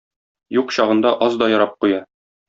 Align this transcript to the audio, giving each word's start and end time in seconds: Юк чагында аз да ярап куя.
Юк 0.59 0.71
чагында 0.77 1.11
аз 1.27 1.37
да 1.41 1.49
ярап 1.55 1.77
куя. 1.85 2.01